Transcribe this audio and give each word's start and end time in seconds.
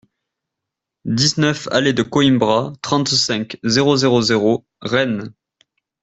dix-neuf 1.05 1.67
allée 1.71 1.93
de 1.93 2.01
Coïmbra, 2.01 2.73
trente-cinq, 2.81 3.59
zéro 3.63 3.97
zéro 3.97 4.19
zéro, 4.23 4.65
Rennes 4.81 5.31